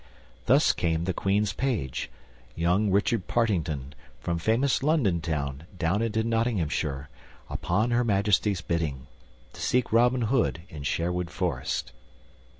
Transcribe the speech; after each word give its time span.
Thus 0.47 0.73
came 0.73 1.03
the 1.03 1.13
Queen's 1.13 1.53
Page, 1.53 2.09
young 2.55 2.89
Richard 2.89 3.27
Partington, 3.27 3.93
from 4.19 4.39
famous 4.39 4.81
London 4.81 5.21
Town 5.21 5.65
down 5.77 6.01
into 6.01 6.23
Nottinghamshire, 6.23 7.07
upon 7.51 7.91
Her 7.91 8.03
Majesty's 8.03 8.61
bidding, 8.61 9.05
to 9.53 9.61
seek 9.61 9.93
Robin 9.93 10.23
Hood 10.23 10.61
in 10.69 10.81
Sherwood 10.81 11.29
Forest. 11.29 11.91